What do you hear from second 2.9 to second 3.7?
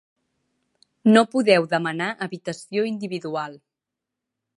individual.